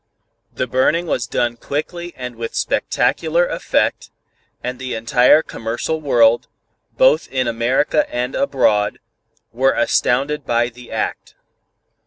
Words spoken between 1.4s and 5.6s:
quickly and with spectacular effect, and the entire